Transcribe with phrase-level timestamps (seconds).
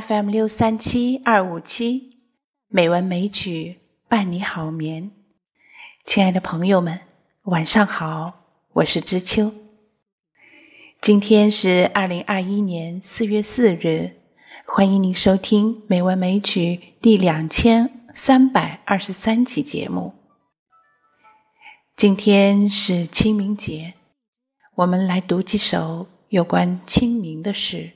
[0.00, 2.18] FM 六三七二五七，
[2.68, 3.78] 美文美曲
[4.08, 5.10] 伴你好眠。
[6.04, 7.00] 亲爱的朋友们，
[7.44, 9.54] 晚上好，我是知秋。
[11.00, 14.16] 今天是二零二一年四月四日，
[14.66, 16.60] 欢迎您收听《美文美曲》
[17.00, 20.12] 第两千三百二十三期节目。
[21.96, 23.94] 今天是清明节，
[24.74, 27.95] 我们来读几首有关清明的诗。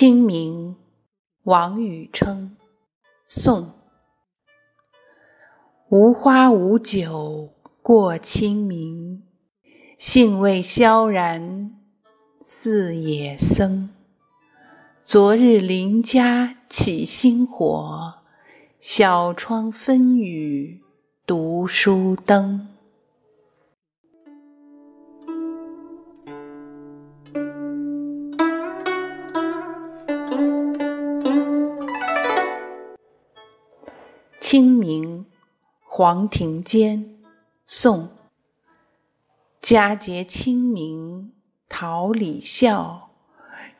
[0.00, 0.76] 清明，
[1.42, 2.52] 王禹偁，
[3.28, 3.70] 宋。
[5.90, 7.50] 无花无酒
[7.82, 9.22] 过清明，
[9.98, 11.78] 兴味萧然
[12.40, 13.90] 似野僧。
[15.04, 18.14] 昨日邻家起新火，
[18.80, 20.80] 小窗分与
[21.26, 22.69] 读书灯。
[34.52, 35.26] 清明，
[35.78, 37.18] 黄庭坚，
[37.68, 38.08] 宋。
[39.62, 41.30] 佳节清明
[41.68, 43.12] 桃李笑，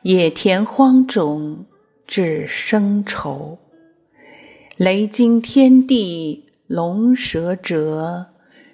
[0.01, 1.65] 野田荒冢
[2.07, 3.59] 至生愁。
[4.77, 8.27] 雷惊天地龙蛇蛰，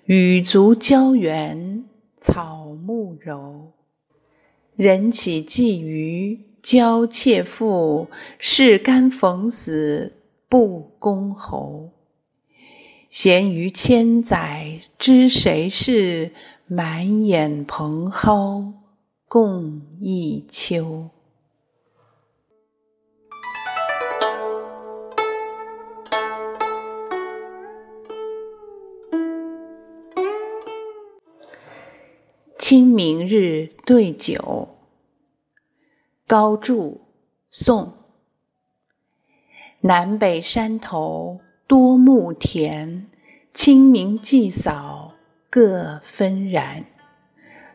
[0.06, 1.84] 雨足郊原
[2.22, 3.72] 草木柔。
[4.76, 10.14] 人岂寄于娇妾妇，事干逢死。
[10.50, 11.92] 不公侯，
[13.10, 16.32] 闲余千载知谁是？
[16.68, 18.74] 满眼蓬蒿
[19.28, 21.10] 共一秋。
[32.58, 34.70] 清明日对酒，
[36.26, 37.02] 高柱，
[37.50, 37.94] 宋。
[39.88, 43.06] 南北山头多牧田，
[43.54, 45.14] 清明祭扫
[45.50, 46.84] 各纷然。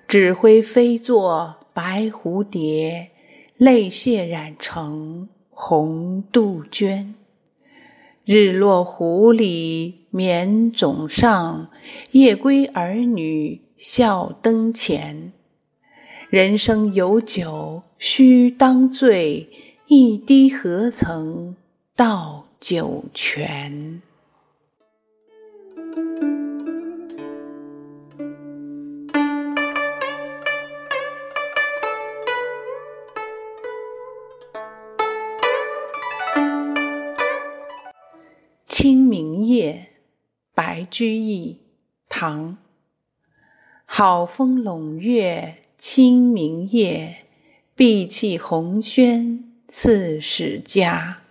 [0.07, 3.09] 纸灰飞作白蝴蝶，
[3.57, 7.15] 泪血染成红杜鹃。
[8.27, 11.71] 日落湖里眠冢上，
[12.11, 15.33] 夜归儿女笑灯前。
[16.29, 19.49] 人生有酒须当醉，
[19.87, 21.57] 一滴何曾？
[21.95, 24.01] 倒酒泉。
[38.67, 39.89] 清明夜，
[40.55, 41.61] 白居易，
[42.09, 42.57] 唐。
[43.85, 47.27] 好风笼月，清明夜，
[47.75, 51.22] 碧气红轩刺史家。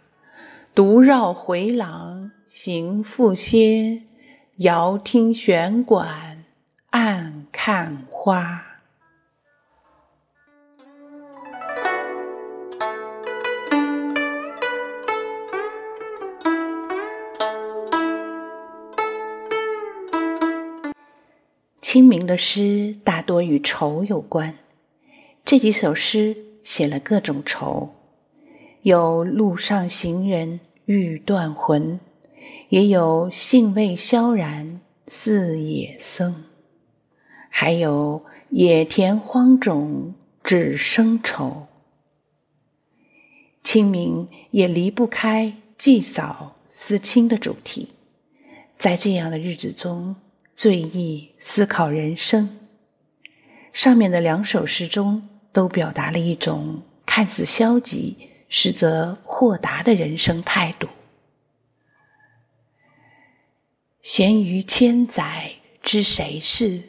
[0.73, 4.03] 独绕回廊行复歇，
[4.57, 6.45] 遥听弦管
[6.91, 8.65] 暗看花。
[21.81, 24.55] 清明的诗大多与愁有关，
[25.43, 27.93] 这几首诗写了各种愁。
[28.83, 31.99] 有路上行人欲断魂，
[32.69, 36.45] 也有兴味萧然似野僧，
[37.49, 41.67] 还有野田荒冢只生愁。
[43.61, 47.89] 清明也离不开祭扫思亲的主题，
[48.79, 50.15] 在这样的日子中，
[50.55, 52.57] 最易思考人生。
[53.71, 58.30] 上面的两首诗中，都表达了一种看似消极。
[58.51, 60.89] 实则豁达的人生态度。
[64.01, 66.83] 闲余千载知谁是？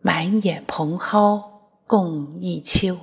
[0.00, 1.42] 满眼蓬蒿
[1.86, 2.98] 共一秋。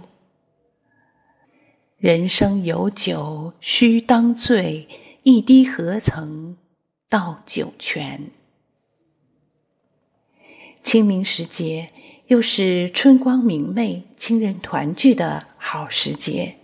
[1.97, 4.89] 人生有酒须当醉，
[5.23, 6.57] 一滴何曾
[7.07, 8.31] 到九泉。
[10.83, 11.91] 清明时节，
[12.25, 16.57] 又是春光明媚、亲人团聚的好时节，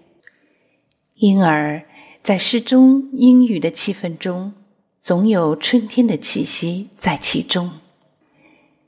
[1.24, 1.86] 因而，
[2.22, 4.54] 在诗中阴雨的气氛中，
[5.02, 7.72] 总有春天的气息在其中。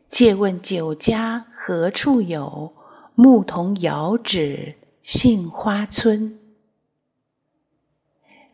[0.10, 2.74] 借问酒家何处有？
[3.16, 4.76] 牧童遥指。
[5.02, 6.38] 杏花村，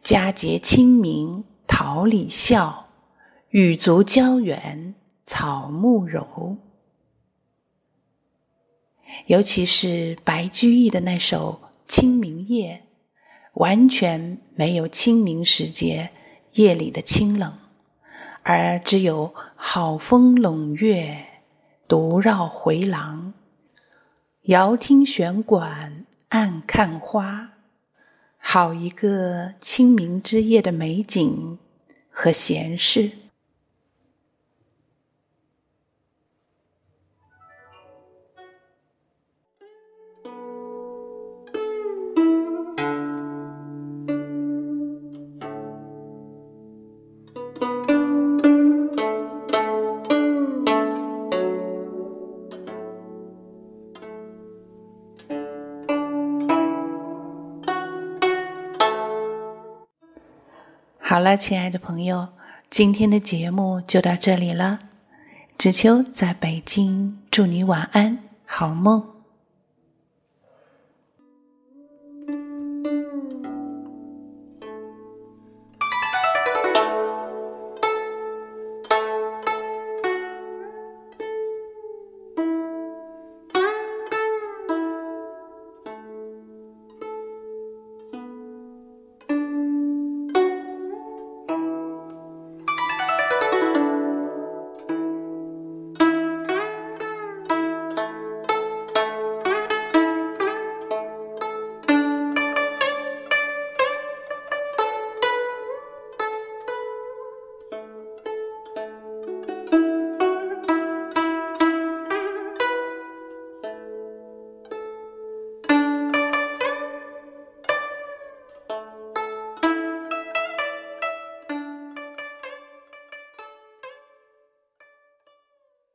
[0.03, 2.87] 佳节清明桃李笑，
[3.49, 4.93] 雨足郊原
[5.25, 6.57] 草木柔。
[9.25, 12.83] 尤其是白居易的那首《清明夜》，
[13.61, 16.09] 完全没有清明时节
[16.53, 17.53] 夜里的清冷，
[18.41, 21.15] 而只有好风笼月，
[21.87, 23.33] 独绕回廊，
[24.43, 26.05] 遥听弦管。
[26.29, 27.49] 暗看花，
[28.37, 31.59] 好一个清明之夜的美景
[32.09, 33.11] 和闲适。
[61.11, 62.29] 好了，亲爱的朋友，
[62.69, 64.79] 今天的节目就到这里了。
[65.57, 69.03] 知秋在北京，祝你晚安，好梦。